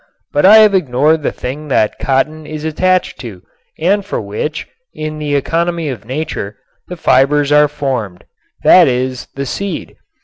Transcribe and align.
But 0.33 0.47
I 0.47 0.57
have 0.65 0.73
ignored 0.73 1.21
the 1.21 1.31
thing 1.31 1.67
that 1.67 1.99
cotton 1.99 2.47
is 2.47 2.63
attached 2.63 3.19
to 3.19 3.43
and 3.77 4.03
for 4.03 4.19
which, 4.19 4.67
in 4.95 5.19
the 5.19 5.35
economy 5.35 5.89
of 5.89 6.05
nature, 6.05 6.57
the 6.87 6.97
fibers 6.97 7.51
are 7.51 7.67
formed; 7.67 8.23
that 8.63 8.87
is, 8.87 9.27
the 9.35 9.45
seed. 9.45 9.97